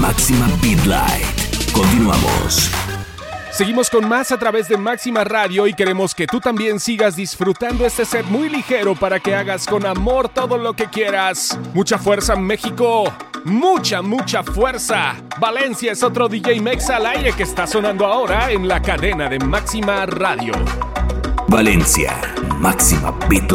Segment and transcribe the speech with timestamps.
[0.00, 1.72] Máxima Beat Light.
[1.72, 2.70] Continuamos.
[3.52, 7.86] Seguimos con más a través de Máxima Radio y queremos que tú también sigas disfrutando
[7.86, 11.56] este set muy ligero para que hagas con amor todo lo que quieras.
[11.72, 13.04] Mucha fuerza México,
[13.44, 15.14] mucha, mucha fuerza.
[15.38, 19.38] Valencia es otro DJ Mex al aire que está sonando ahora en la cadena de
[19.38, 20.54] Máxima Radio.
[21.46, 22.20] Valencia,
[22.58, 23.52] Máxima Beat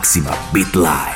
[0.00, 1.09] máxima Beat.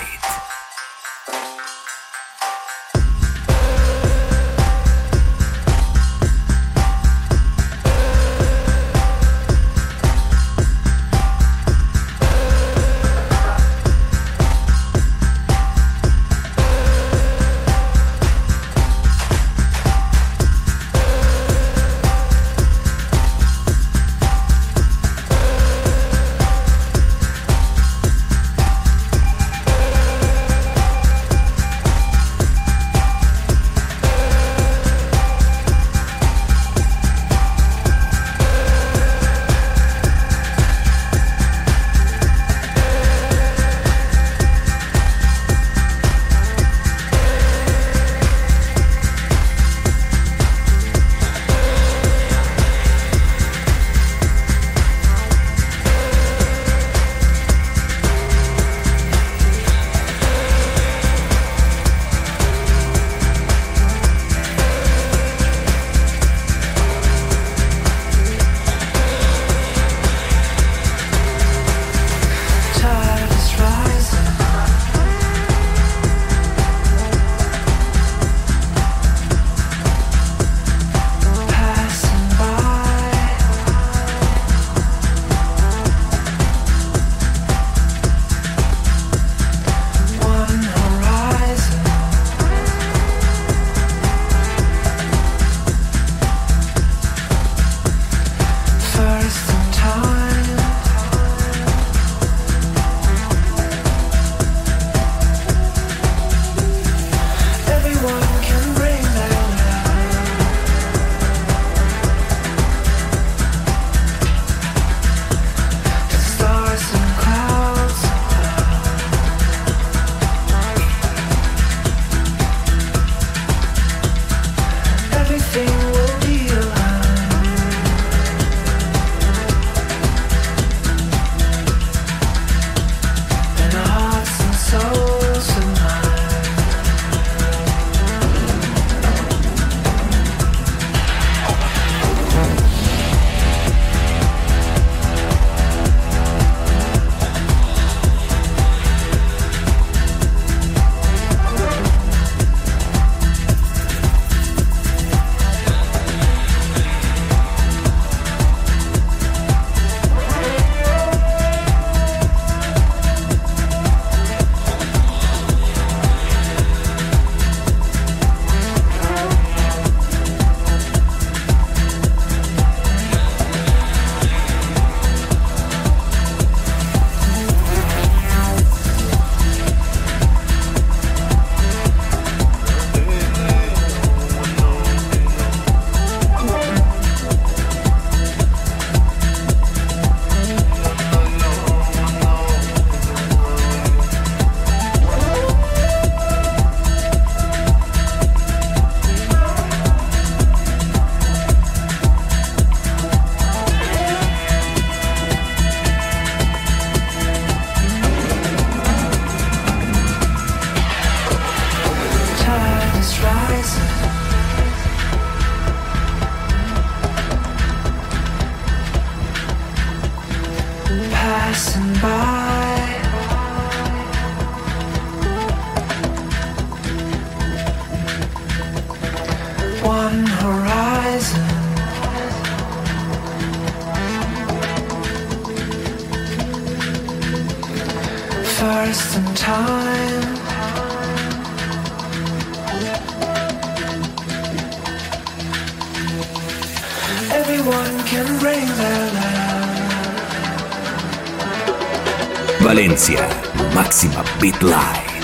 [252.61, 253.29] Valencia,
[253.75, 255.15] máxima Beat Light.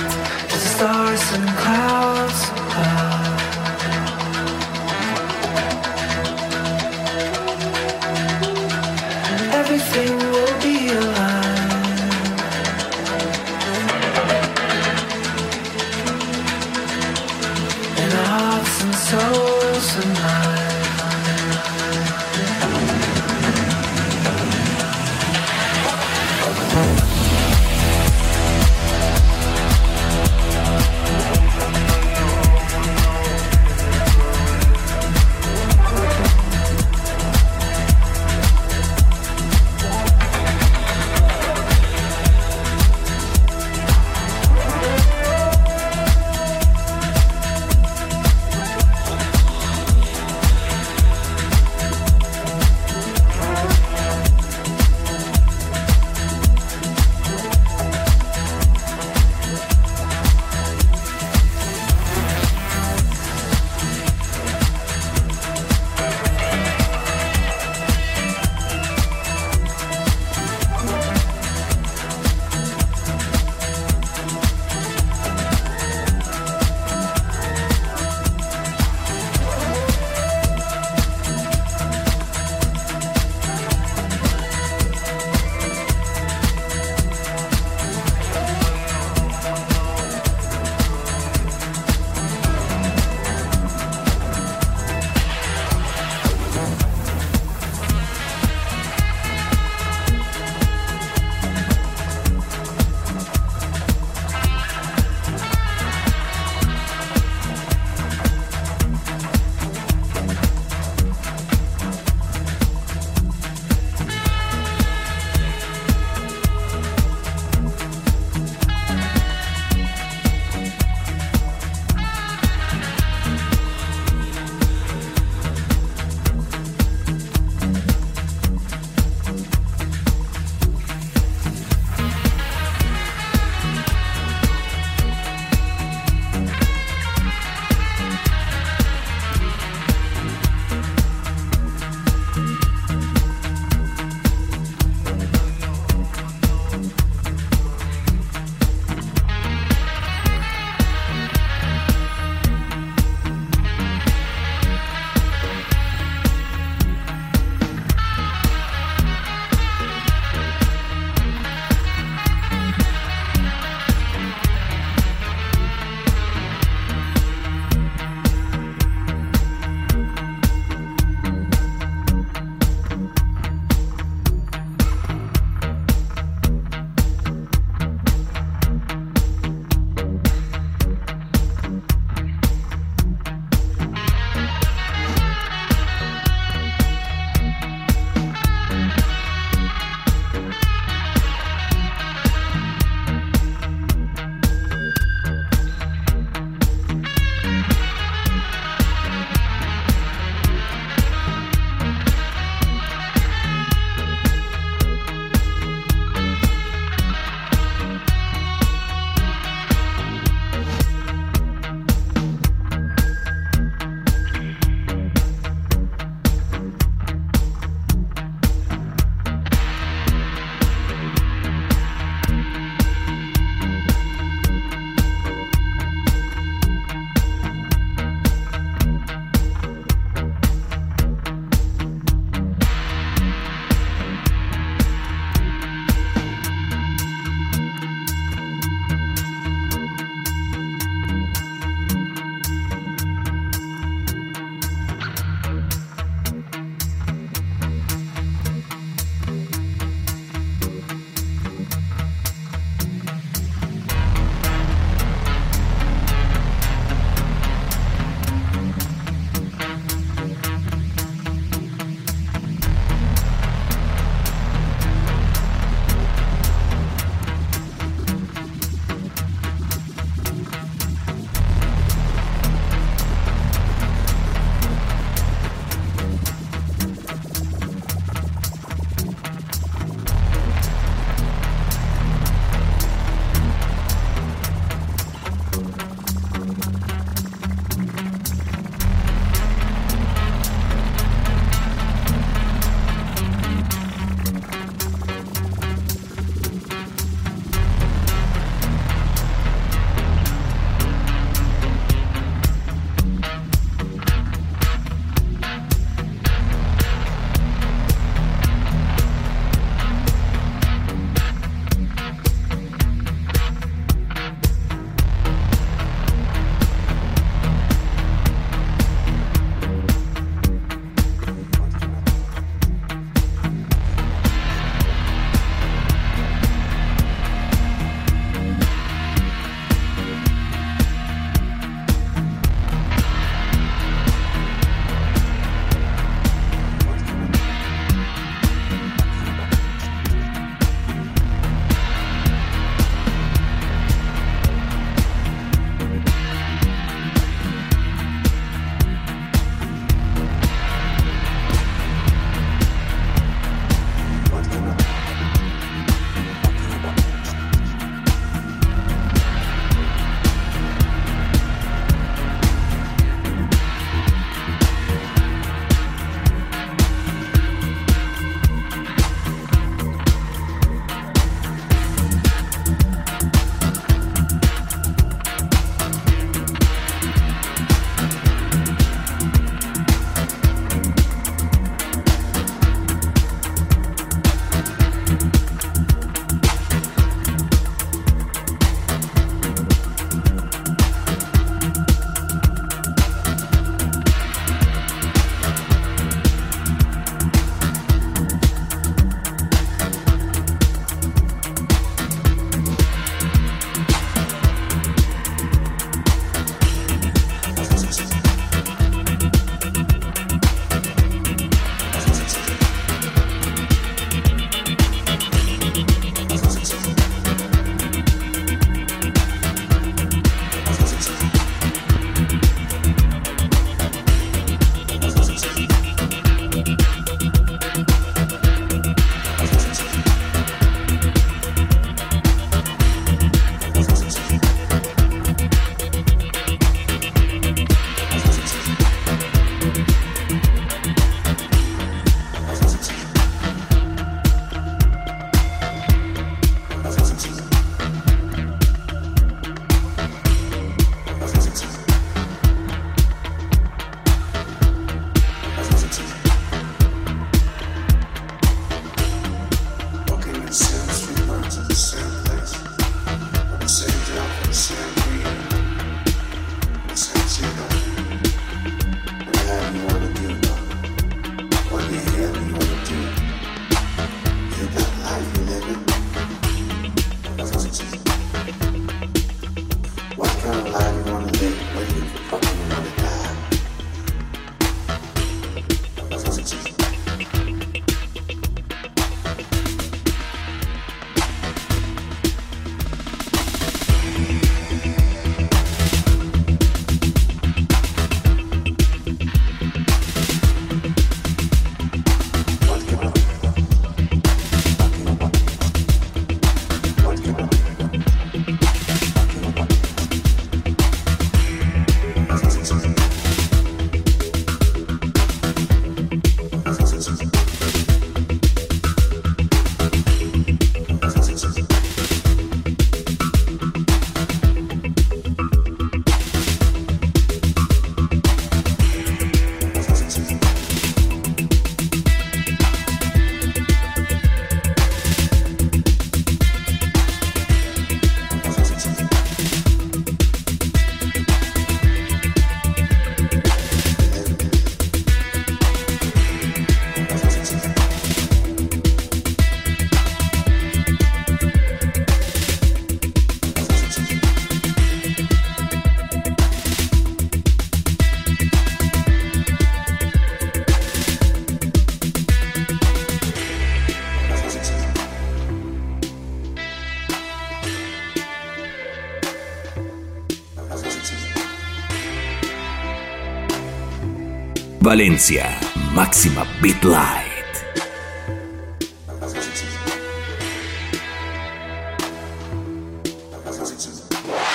[574.91, 575.47] Valencia,
[575.93, 577.31] máxima Beat Light.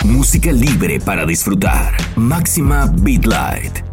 [0.03, 1.95] Música libre para disfrutar.
[2.17, 3.84] Máxima Beat Light.